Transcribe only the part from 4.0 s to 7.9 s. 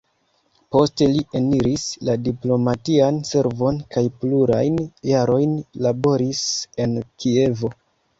plurajn jarojn laboris en Kievo.